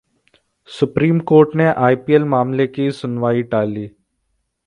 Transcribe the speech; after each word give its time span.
supreme 0.69 1.19
court 1.23 1.55
ने 1.55 1.65
IPL 1.79 2.23
मामले 2.25 2.67
की 2.67 2.89
सुनवाई 2.91 3.43
टाली 3.43 3.87